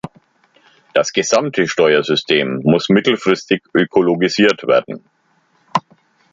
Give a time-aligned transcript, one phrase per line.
[0.95, 5.03] Das gesamte Steuersystem muss mittelfristig ökologisiert werden.